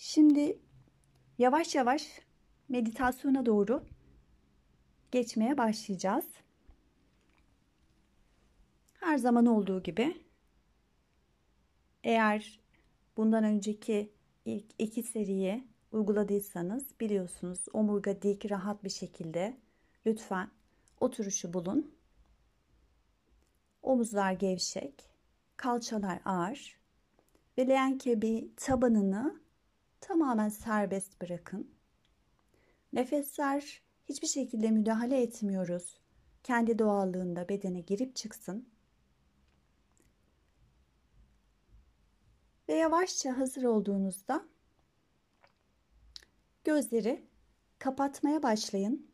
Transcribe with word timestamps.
Şimdi 0.00 0.58
yavaş 1.38 1.74
yavaş 1.74 2.20
meditasyona 2.68 3.46
doğru 3.46 3.84
geçmeye 5.10 5.58
başlayacağız. 5.58 6.24
Her 8.92 9.18
zaman 9.18 9.46
olduğu 9.46 9.82
gibi 9.82 10.16
eğer 12.04 12.60
bundan 13.16 13.44
önceki 13.44 14.12
ilk 14.44 14.64
iki 14.78 15.02
seriyi 15.02 15.64
uyguladıysanız 15.92 17.00
biliyorsunuz 17.00 17.64
omurga 17.72 18.22
dik 18.22 18.50
rahat 18.50 18.84
bir 18.84 18.90
şekilde 18.90 19.56
lütfen 20.06 20.50
oturuşu 21.00 21.52
bulun. 21.52 21.94
Omuzlar 23.82 24.32
gevşek, 24.32 25.10
kalçalar 25.56 26.20
ağır 26.24 26.78
ve 27.58 27.68
leğen 27.68 27.98
kebi 27.98 28.50
tabanını 28.56 29.47
tamamen 30.00 30.48
serbest 30.48 31.22
bırakın. 31.22 31.70
Nefesler 32.92 33.82
hiçbir 34.08 34.26
şekilde 34.26 34.70
müdahale 34.70 35.22
etmiyoruz. 35.22 36.00
Kendi 36.42 36.78
doğallığında 36.78 37.48
bedene 37.48 37.80
girip 37.80 38.16
çıksın. 38.16 38.68
Ve 42.68 42.74
yavaşça 42.74 43.38
hazır 43.38 43.64
olduğunuzda 43.64 44.44
gözleri 46.64 47.26
kapatmaya 47.78 48.42
başlayın. 48.42 49.10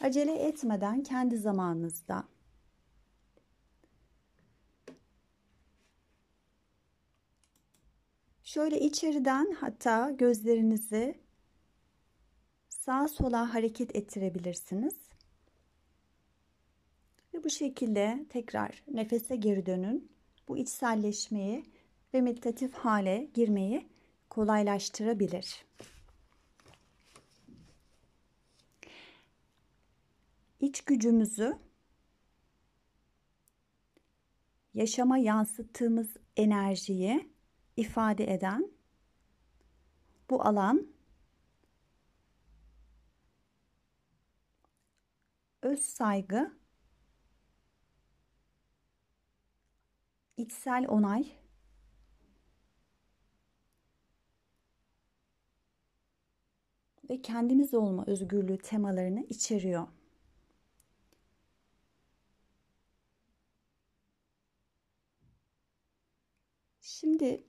Acele 0.00 0.34
etmeden 0.34 1.02
kendi 1.02 1.38
zamanınızda. 1.38 2.31
Şöyle 8.54 8.80
içeriden 8.80 9.56
hatta 9.60 10.10
gözlerinizi 10.10 11.18
sağa 12.68 13.08
sola 13.08 13.54
hareket 13.54 13.96
ettirebilirsiniz. 13.96 14.94
Ve 17.34 17.44
bu 17.44 17.50
şekilde 17.50 18.26
tekrar 18.28 18.82
nefese 18.88 19.36
geri 19.36 19.66
dönün. 19.66 20.12
Bu 20.48 20.56
içselleşmeyi 20.56 21.64
ve 22.14 22.20
meditatif 22.20 22.74
hale 22.74 23.28
girmeyi 23.34 23.88
kolaylaştırabilir. 24.30 25.64
İç 30.60 30.80
gücümüzü 30.80 31.58
yaşama 34.74 35.18
yansıttığımız 35.18 36.08
enerjiyi 36.36 37.31
ifade 37.76 38.32
eden 38.34 38.70
bu 40.30 40.42
alan 40.46 40.86
öz 45.62 45.80
saygı, 45.80 46.52
içsel 50.36 50.86
onay 50.88 51.32
ve 57.10 57.22
kendimiz 57.22 57.74
olma 57.74 58.04
özgürlüğü 58.06 58.58
temalarını 58.58 59.20
içeriyor. 59.28 59.88
Şimdi 66.80 67.44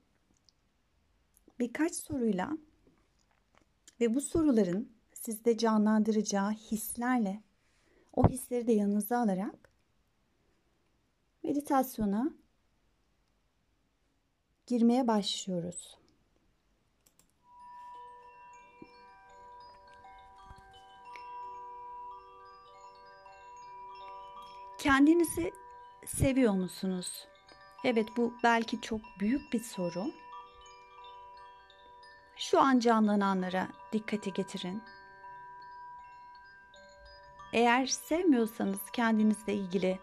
birkaç 1.63 1.95
soruyla 1.95 2.57
ve 4.01 4.15
bu 4.15 4.21
soruların 4.21 4.91
sizde 5.13 5.57
canlandıracağı 5.57 6.51
hislerle 6.51 7.43
o 8.13 8.29
hisleri 8.29 8.67
de 8.67 8.71
yanınıza 8.71 9.17
alarak 9.17 9.69
meditasyona 11.43 12.33
girmeye 14.67 15.07
başlıyoruz. 15.07 15.97
Kendinizi 24.77 25.51
seviyor 26.05 26.53
musunuz? 26.53 27.27
Evet 27.83 28.07
bu 28.17 28.33
belki 28.43 28.81
çok 28.81 29.01
büyük 29.19 29.53
bir 29.53 29.59
soru. 29.59 30.23
Şu 32.35 32.61
an 32.61 32.79
canlananlara 32.79 33.67
dikkati 33.93 34.33
getirin. 34.33 34.83
Eğer 37.53 37.85
sevmiyorsanız 37.85 38.79
kendinizle 38.93 39.53
ilgili 39.53 39.99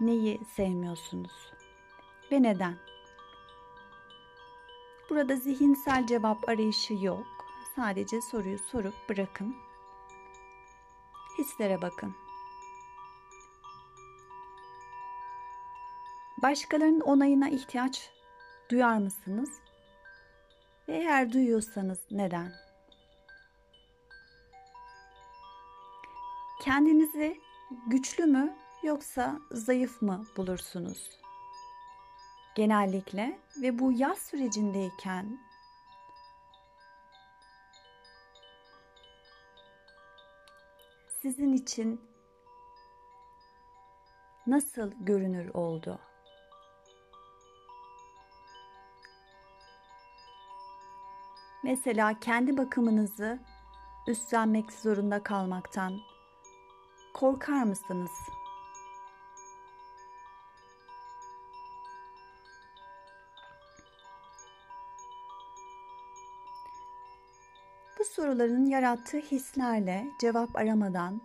neyi 0.00 0.44
sevmiyorsunuz 0.44 1.52
ve 2.32 2.42
neden? 2.42 2.76
Burada 5.10 5.36
zihinsel 5.36 6.06
cevap 6.06 6.48
arayışı 6.48 6.94
yok. 6.94 7.26
Sadece 7.76 8.20
soruyu 8.20 8.58
sorup 8.58 9.08
bırakın. 9.08 9.56
Hislere 11.38 11.82
bakın. 11.82 12.14
Başkalarının 16.42 17.00
onayına 17.00 17.48
ihtiyaç 17.48 18.10
duyar 18.70 18.98
mısınız? 18.98 19.60
Eğer 20.88 21.32
duyuyorsanız 21.32 21.98
neden? 22.10 22.52
Kendinizi 26.62 27.40
güçlü 27.86 28.26
mü 28.26 28.56
yoksa 28.82 29.38
zayıf 29.50 30.02
mı 30.02 30.26
bulursunuz? 30.36 31.10
Genellikle 32.54 33.38
ve 33.62 33.78
bu 33.78 33.92
yaz 33.92 34.18
sürecindeyken 34.18 35.40
sizin 41.22 41.52
için 41.52 42.00
nasıl 44.46 44.92
görünür 45.00 45.54
oldu? 45.54 46.07
Mesela 51.68 52.20
kendi 52.20 52.56
bakımınızı 52.56 53.38
üstlenmek 54.06 54.72
zorunda 54.72 55.22
kalmaktan 55.22 56.00
korkar 57.14 57.62
mısınız? 57.62 58.10
Bu 67.98 68.04
soruların 68.04 68.66
yarattığı 68.66 69.18
hislerle 69.18 70.06
cevap 70.20 70.56
aramadan 70.56 71.20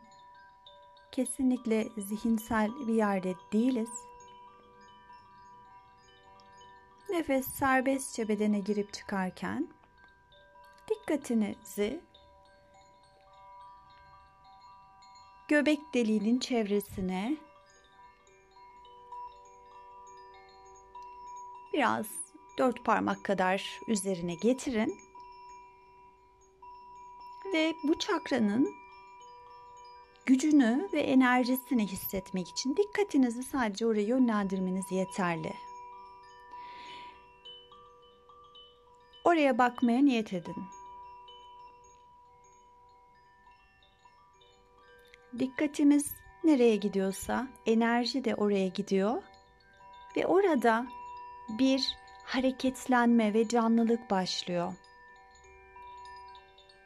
kesinlikle 1.12 1.88
zihinsel 1.98 2.70
bir 2.88 2.94
yerde 2.94 3.34
değiliz. 3.54 3.90
Nefes 7.10 7.48
serbestçe 7.48 8.28
bedene 8.28 8.60
girip 8.60 8.94
çıkarken 8.94 9.83
dikkatinizi 10.90 12.02
göbek 15.48 15.80
deliğinin 15.94 16.40
çevresine 16.40 17.38
biraz 21.74 22.06
dört 22.58 22.86
parmak 22.86 23.24
kadar 23.24 23.80
üzerine 23.88 24.36
getirin 24.36 25.00
ve 27.54 27.74
bu 27.84 28.00
çakranın 28.00 28.74
gücünü 30.26 30.90
ve 30.94 31.00
enerjisini 31.02 31.88
hissetmek 31.88 32.50
için 32.50 32.76
dikkatinizi 32.76 33.44
sadece 33.44 33.86
oraya 33.86 34.02
yönlendirmeniz 34.02 34.92
yeterli. 34.92 35.54
Oraya 39.24 39.58
bakmaya 39.58 40.02
niyet 40.02 40.34
edin. 40.34 40.56
Dikkatimiz 45.40 46.14
nereye 46.44 46.76
gidiyorsa 46.76 47.48
enerji 47.66 48.24
de 48.24 48.36
oraya 48.36 48.68
gidiyor 48.68 49.24
ve 50.18 50.28
orada 50.28 50.88
bir 51.50 51.82
hareketlenme 52.26 53.34
ve 53.34 53.48
canlılık 53.48 54.12
başlıyor. 54.12 54.74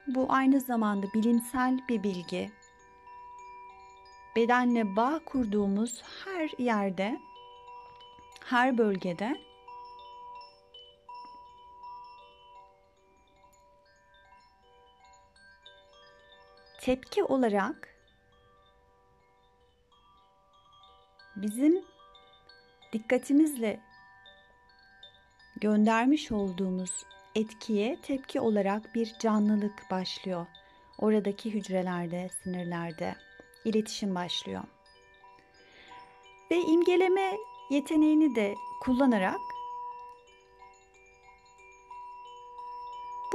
Bu 0.07 0.25
aynı 0.29 0.59
zamanda 0.59 1.07
bilimsel 1.13 1.79
bir 1.89 2.03
bilgi. 2.03 2.51
Bedenle 4.35 4.95
bağ 4.95 5.19
kurduğumuz 5.25 6.03
her 6.25 6.49
yerde, 6.57 7.19
her 8.45 8.77
bölgede 8.77 9.46
tepki 16.87 17.23
olarak 17.23 17.95
bizim 21.35 21.81
dikkatimizle 22.93 23.79
göndermiş 25.61 26.31
olduğumuz 26.31 27.05
etkiye 27.35 28.01
tepki 28.01 28.41
olarak 28.41 28.95
bir 28.95 29.15
canlılık 29.19 29.91
başlıyor. 29.91 30.45
Oradaki 30.97 31.53
hücrelerde, 31.53 32.29
sinirlerde 32.43 33.15
iletişim 33.65 34.15
başlıyor. 34.15 34.63
Ve 36.51 36.57
imgeleme 36.57 37.37
yeteneğini 37.69 38.35
de 38.35 38.55
kullanarak 38.81 39.41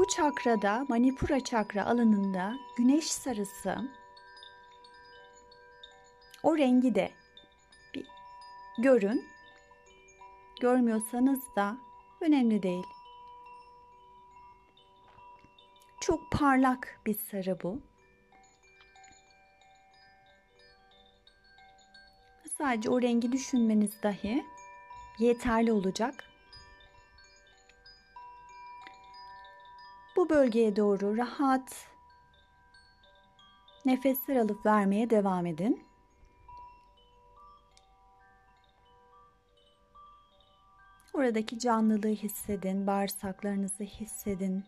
bu 0.03 0.07
çakrada, 0.09 0.87
Manipura 0.89 1.41
çakra 1.41 1.87
alanında 1.87 2.59
güneş 2.77 3.13
sarısı 3.13 3.91
o 6.43 6.59
rengi 6.59 6.95
de 6.95 7.11
bir 7.95 8.07
görün. 8.79 9.29
Görmüyorsanız 10.61 11.41
da 11.57 11.77
önemli 12.21 12.63
değil. 12.63 12.85
Çok 16.01 16.33
parlak 16.33 17.01
bir 17.07 17.15
sarı 17.15 17.59
bu. 17.63 17.81
Sadece 22.59 22.91
o 22.91 23.03
rengi 23.03 23.33
düşünmeniz 23.33 24.03
dahi 24.03 24.45
yeterli 25.19 25.73
olacak. 25.73 26.32
Bu 30.23 30.29
bölgeye 30.31 30.77
doğru 30.77 31.17
rahat 31.17 31.87
nefesler 33.85 34.37
alıp 34.37 34.67
vermeye 34.67 35.11
devam 35.11 35.47
edin. 35.47 35.85
Oradaki 41.13 41.59
canlılığı 41.59 42.09
hissedin, 42.09 42.87
bağırsaklarınızı 42.87 43.85
hissedin. 43.85 44.65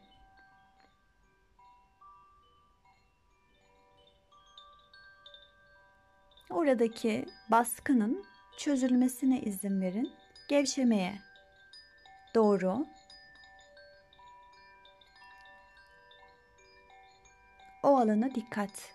Oradaki 6.51 7.27
baskının 7.51 8.25
çözülmesine 8.57 9.41
izin 9.41 9.81
verin. 9.81 10.13
Gevşemeye 10.49 11.19
doğru 12.35 12.87
o 17.85 17.97
alana 17.97 18.35
dikkat 18.35 18.93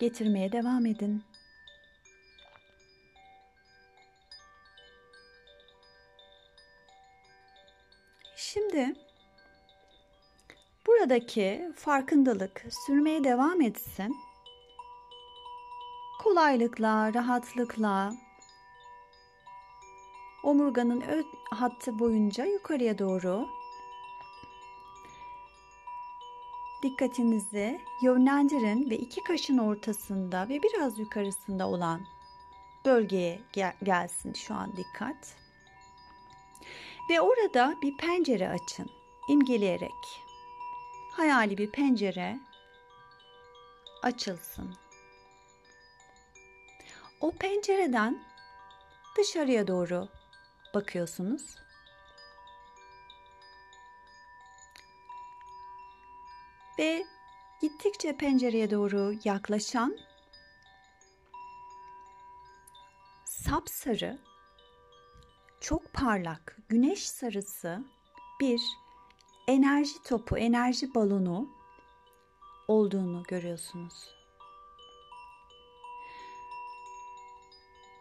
getirmeye 0.00 0.52
devam 0.52 0.86
edin. 0.86 1.24
Şimdi 8.36 8.94
buradaki 10.86 11.72
farkındalık 11.76 12.64
sürmeye 12.86 13.24
devam 13.24 13.60
etsin. 13.60 14.16
Kolaylıkla, 16.22 17.14
rahatlıkla 17.14 18.12
omurganın 20.42 21.00
ön 21.00 21.26
hattı 21.50 21.98
boyunca 21.98 22.44
yukarıya 22.44 22.98
doğru 22.98 23.57
dikkatinizi 26.82 27.80
yönlendirin 28.02 28.90
ve 28.90 28.96
iki 28.96 29.22
kaşın 29.22 29.58
ortasında 29.58 30.48
ve 30.48 30.62
biraz 30.62 30.98
yukarısında 30.98 31.68
olan 31.68 32.00
bölgeye 32.84 33.40
gel 33.52 33.72
gelsin 33.82 34.32
şu 34.32 34.54
an 34.54 34.76
dikkat. 34.76 35.36
Ve 37.10 37.20
orada 37.20 37.74
bir 37.82 37.96
pencere 37.96 38.48
açın 38.48 38.90
imgeleyerek. 39.28 40.22
Hayali 41.12 41.58
bir 41.58 41.70
pencere 41.70 42.40
açılsın. 44.02 44.74
O 47.20 47.30
pencereden 47.30 48.24
dışarıya 49.18 49.66
doğru 49.66 50.08
bakıyorsunuz. 50.74 51.56
Ve 56.78 57.06
gittikçe 57.60 58.16
pencereye 58.16 58.70
doğru 58.70 59.14
yaklaşan 59.24 59.98
sapsarı 63.24 64.18
çok 65.60 65.92
parlak 65.92 66.56
güneş 66.68 67.08
sarısı 67.08 67.84
bir 68.40 68.60
enerji 69.48 70.02
topu, 70.02 70.38
enerji 70.38 70.94
balonu 70.94 71.48
olduğunu 72.68 73.22
görüyorsunuz. 73.22 74.18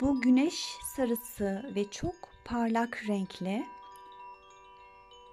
Bu 0.01 0.21
güneş 0.21 0.77
sarısı 0.95 1.71
ve 1.75 1.91
çok 1.91 2.15
parlak 2.45 3.03
renkli 3.07 3.67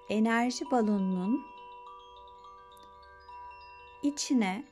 enerji 0.09 0.71
balonunun 0.71 1.54
içine 4.07 4.65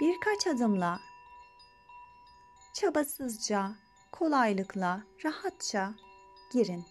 birkaç 0.00 0.46
adımla 0.46 1.00
çabasızca, 2.74 3.72
kolaylıkla, 4.12 5.02
rahatça 5.24 5.94
girin. 6.52 6.84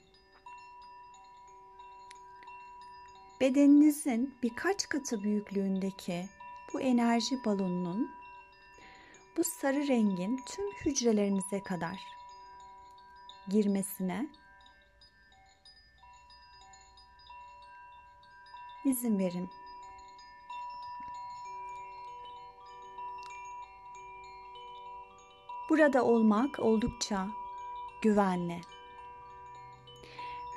Bedeninizin 3.41 4.35
birkaç 4.43 4.89
katı 4.89 5.23
büyüklüğündeki 5.23 6.29
bu 6.73 6.81
enerji 6.81 7.45
balonunun 7.45 8.11
bu 9.37 9.43
sarı 9.43 9.87
rengin 9.87 10.43
tüm 10.45 10.71
hücrelerinize 10.71 11.63
kadar 11.63 11.99
girmesine 13.49 14.27
izin 18.85 19.19
verin. 19.19 19.49
Burada 25.69 26.03
olmak 26.03 26.59
oldukça 26.59 27.27
güvenli. 28.01 28.61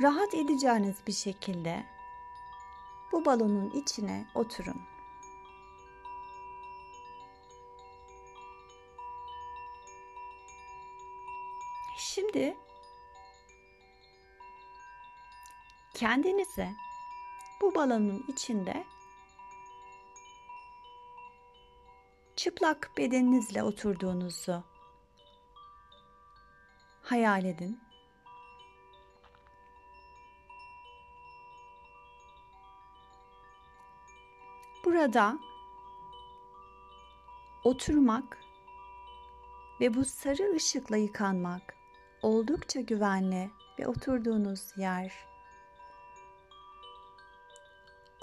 Rahat 0.02 0.34
edeceğiniz 0.34 0.96
bir 1.06 1.12
şekilde 1.12 1.86
bu 3.12 3.24
balonun 3.24 3.70
içine 3.70 4.26
oturun. 4.34 4.82
Şimdi 11.98 12.56
kendinize 15.94 16.70
bu 17.60 17.74
balonun 17.74 18.24
içinde 18.28 18.84
çıplak 22.36 22.90
bedeninizle 22.96 23.62
oturduğunuzu 23.62 24.69
hayal 27.10 27.44
edin. 27.44 27.80
Burada 34.84 35.38
oturmak 37.64 38.38
ve 39.80 39.94
bu 39.94 40.04
sarı 40.04 40.56
ışıkla 40.56 40.96
yıkanmak 40.96 41.74
oldukça 42.22 42.80
güvenli 42.80 43.50
ve 43.78 43.86
oturduğunuz 43.86 44.76
yer 44.76 45.12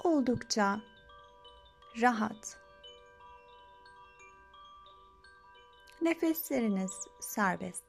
oldukça 0.04 0.80
rahat. 2.00 2.60
Nefesleriniz 6.00 7.06
serbest. 7.20 7.87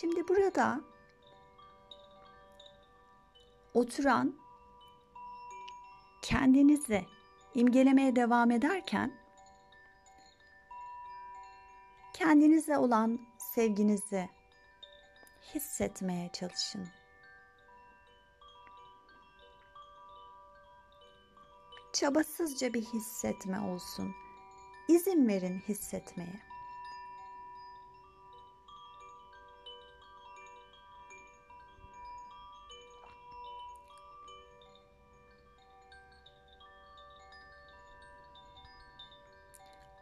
Şimdi 0.00 0.28
burada 0.28 0.80
oturan 3.74 4.36
kendinizi 6.22 7.06
imgelemeye 7.54 8.16
devam 8.16 8.50
ederken 8.50 9.20
kendinize 12.14 12.78
olan 12.78 13.20
sevginizi 13.54 14.28
hissetmeye 15.54 16.30
çalışın. 16.32 16.88
Çabasızca 21.92 22.74
bir 22.74 22.82
hissetme 22.82 23.60
olsun. 23.60 24.14
İzin 24.88 25.28
verin 25.28 25.58
hissetmeye. 25.58 26.49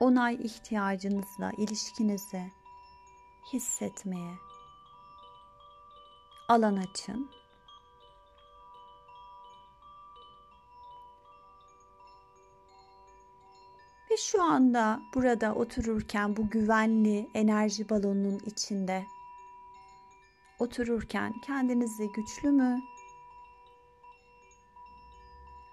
Onay 0.09 0.35
ihtiyacınızla 0.35 1.53
ilişkinize 1.57 2.51
hissetmeye 3.53 4.35
alan 6.49 6.77
açın. 6.77 7.31
Ve 14.11 14.17
şu 14.17 14.43
anda 14.43 15.01
burada 15.15 15.55
otururken 15.55 16.37
bu 16.37 16.51
güvenli 16.51 17.31
enerji 17.35 17.89
balonunun 17.89 18.39
içinde 18.39 19.07
otururken 20.59 21.41
kendinizi 21.41 22.13
güçlü 22.13 22.51
mü, 22.51 22.81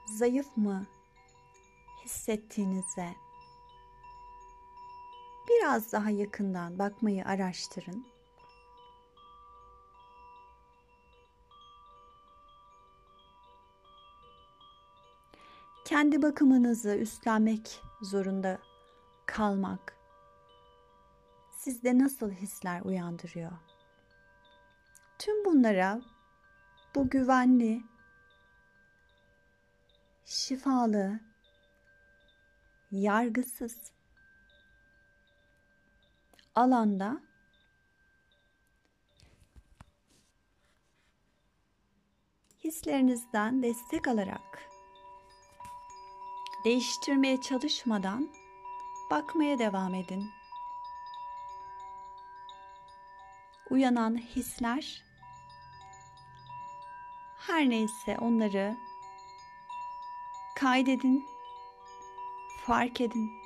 zayıf 0.06 0.58
mı 0.58 0.86
hissettiğinize 2.06 3.25
biraz 5.50 5.92
daha 5.92 6.10
yakından 6.10 6.80
bakmayı 6.80 7.25
araştırın. 7.25 8.06
Kendi 15.86 16.22
bakımınızı 16.22 16.96
üstlenmek 16.96 17.82
zorunda 18.02 18.60
kalmak 19.25 19.96
sizde 21.52 22.00
nasıl 22.00 22.32
hisler 22.32 22.82
uyandırıyor? 22.82 23.52
Tüm 25.20 25.46
bunlara 25.46 26.02
bu 26.96 27.10
güvenli, 27.10 27.84
şifalı, 30.25 31.20
yargısız 32.92 33.95
alanda 36.55 37.21
hislerinizden 42.63 43.63
destek 43.63 44.07
alarak 44.07 44.69
değiştirmeye 46.65 47.41
çalışmadan 47.41 48.29
bakmaya 49.12 49.59
devam 49.59 49.93
edin. 49.93 50.29
Uyanan 53.69 54.17
hisler 54.17 55.03
her 57.38 57.69
neyse 57.69 58.17
onları 58.21 58.77
kaydedin, 60.55 61.25
fark 62.65 63.01
edin. 63.01 63.45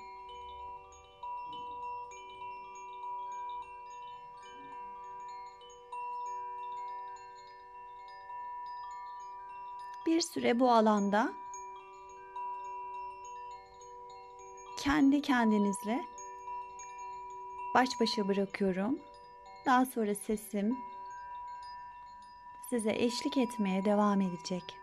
Bir 10.20 10.24
süre 10.24 10.60
bu 10.60 10.72
alanda 10.72 11.34
kendi 14.78 15.22
kendinizle 15.22 16.06
baş 17.76 17.90
başa 18.02 18.28
bırakıyorum. 18.28 19.00
Daha 19.66 19.86
sonra 19.86 20.16
sesim 20.16 20.78
size 22.70 22.92
eşlik 22.92 23.38
etmeye 23.38 23.86
devam 23.86 24.22
edecek. 24.22 24.79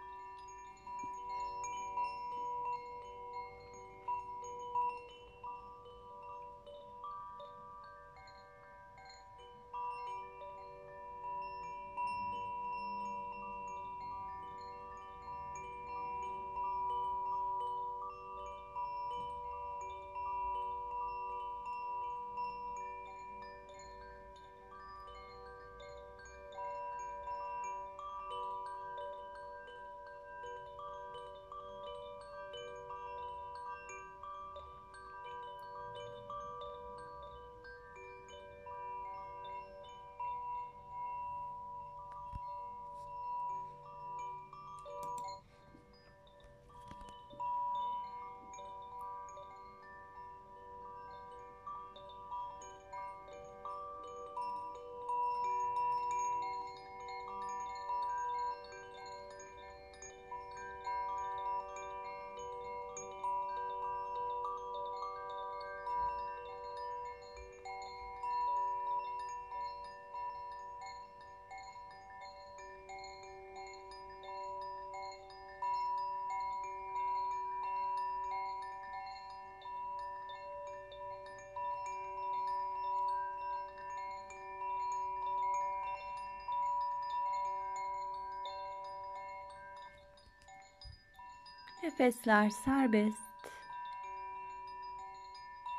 Nefesler 91.86 92.50
serbest. 92.50 93.18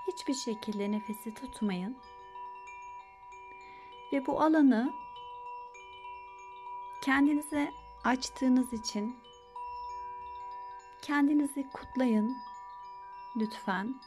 Hiçbir 0.08 0.34
şekilde 0.34 0.92
nefesi 0.92 1.34
tutmayın. 1.34 1.98
Ve 4.14 4.26
bu 4.26 4.42
alanı 4.42 4.94
kendinize 7.02 7.72
açtığınız 8.04 8.74
için 8.74 9.16
kendinizi 11.02 11.70
kutlayın 11.74 12.38
lütfen. 13.36 14.02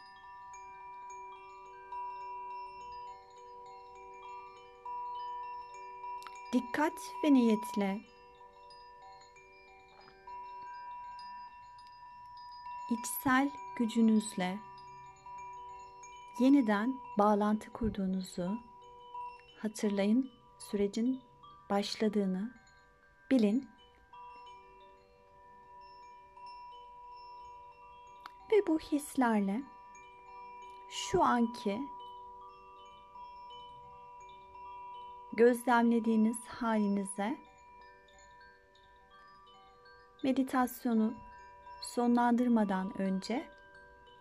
Dikkat 6.52 6.94
ve 7.24 7.32
niyetle 7.32 8.09
içsel 12.90 13.50
gücünüzle 13.76 14.58
yeniden 16.38 17.00
bağlantı 17.18 17.72
kurduğunuzu 17.72 18.58
hatırlayın. 19.58 20.30
Sürecin 20.58 21.22
başladığını 21.70 22.54
bilin. 23.30 23.68
Ve 28.52 28.66
bu 28.66 28.78
hislerle 28.78 29.62
şu 30.90 31.22
anki 31.22 31.80
gözlemlediğiniz 35.32 36.46
halinize 36.46 37.38
meditasyonu 40.24 41.14
sonlandırmadan 41.80 43.00
önce 43.00 43.48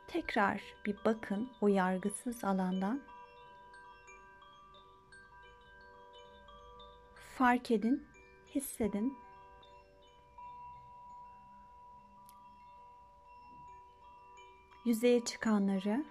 tekrar 0.07 0.61
bir 0.85 0.97
bakın 1.05 1.49
o 1.61 1.67
yargısız 1.67 2.43
alandan. 2.43 3.01
Fark 7.37 7.71
edin, 7.71 8.07
hissedin. 8.55 9.17
yüzeye 14.89 15.25
çıkanları 15.25 16.05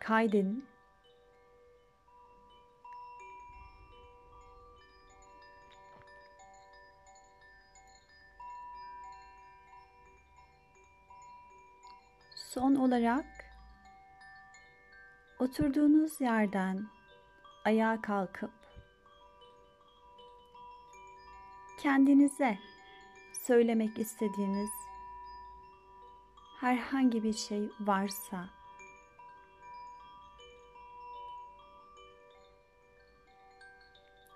kaydedin. 0.00 0.71
Son 12.54 12.74
olarak 12.74 13.24
oturduğunuz 15.38 16.20
yerden 16.20 16.86
ayağa 17.64 18.02
kalkıp 18.02 18.50
kendinize 21.78 22.58
söylemek 23.32 23.98
istediğiniz 23.98 24.70
herhangi 26.60 27.22
bir 27.22 27.32
şey 27.32 27.70
varsa 27.80 28.48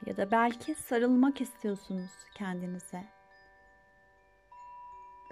ya 0.07 0.17
da 0.17 0.31
belki 0.31 0.75
sarılmak 0.75 1.41
istiyorsunuz 1.41 2.13
kendinize. 2.35 3.05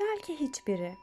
Belki 0.00 0.41
hiçbiri. 0.41 0.97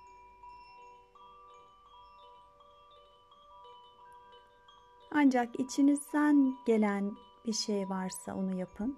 Ancak 5.12 5.60
içinizden 5.60 6.58
gelen 6.66 7.12
bir 7.46 7.54
şey 7.54 7.90
varsa 7.90 8.36
onu 8.36 8.60
yapın. 8.60 8.98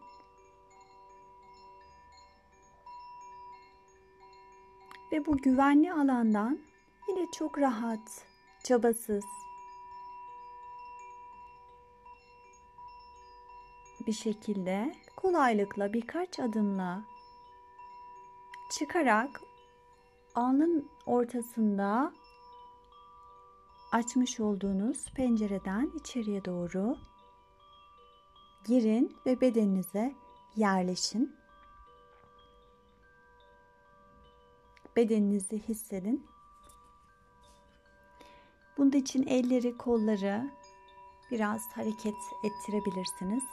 Ve 5.12 5.26
bu 5.26 5.38
güvenli 5.38 5.94
alandan 5.94 6.60
yine 7.08 7.32
çok 7.32 7.60
rahat, 7.60 8.26
çabasız 8.64 9.24
bir 14.08 14.14
şekilde 14.14 14.96
kolaylıkla 15.16 15.94
birkaç 15.94 16.40
adımla 16.40 17.04
çıkarak 18.72 19.42
alnın 20.36 20.90
ortasında 21.06 22.14
açmış 23.94 24.40
olduğunuz 24.40 25.06
pencereden 25.16 25.92
içeriye 25.96 26.46
doğru 26.46 26.98
girin 28.66 29.18
ve 29.26 29.42
bedeninize 29.42 30.16
yerleşin. 30.56 31.36
Bedeninizi 34.96 35.60
hissedin. 35.60 36.26
Bunun 38.78 38.92
için 38.92 39.28
elleri, 39.28 39.78
kolları 39.78 40.52
biraz 41.32 41.62
hareket 41.76 42.16
ettirebilirsiniz. 42.44 43.44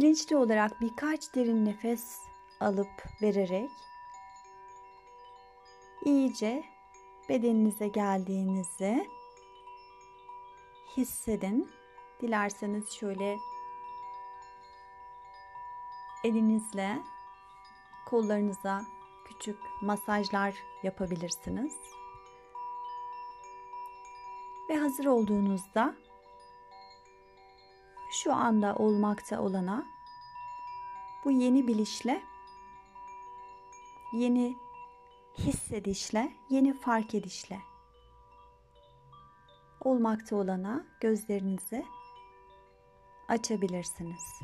Bilinçli 0.00 0.36
olarak 0.36 0.80
birkaç 0.80 1.34
derin 1.34 1.64
nefes 1.64 2.18
alıp 2.60 3.22
vererek 3.22 3.70
iyice 6.04 6.64
bedeninize 7.28 7.88
geldiğinizi 7.88 9.08
hissedin. 10.96 11.70
Dilerseniz 12.22 12.90
şöyle 12.90 13.36
elinizle 16.24 16.98
kollarınıza 18.06 18.82
küçük 19.24 19.58
masajlar 19.82 20.54
yapabilirsiniz. 20.82 21.76
Ve 24.68 24.76
hazır 24.76 25.04
olduğunuzda 25.04 25.94
şu 28.10 28.34
anda 28.34 28.74
olmakta 28.74 29.40
olana 29.42 29.86
bu 31.24 31.30
yeni 31.30 31.66
bilişle, 31.66 32.22
yeni 34.12 34.56
hissedişle, 35.38 36.32
yeni 36.50 36.78
fark 36.78 37.14
edişle 37.14 37.60
olmakta 39.80 40.36
olana 40.36 40.86
gözlerinizi 41.00 41.86
açabilirsiniz. 43.28 44.40